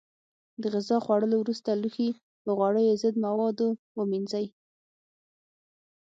د 0.61 0.63
غذا 0.73 0.97
خوړلو 1.05 1.35
وروسته 1.39 1.69
لوښي 1.81 2.09
په 2.43 2.49
غوړیو 2.57 2.99
ضد 3.01 3.15
موادو 3.25 3.67
پرېمنځئ. 3.93 4.45